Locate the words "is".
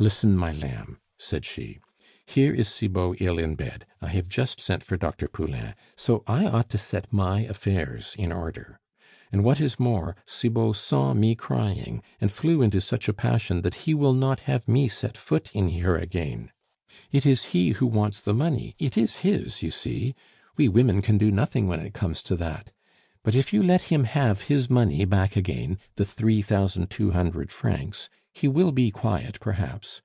2.52-2.66, 9.60-9.78, 17.24-17.44, 18.98-19.18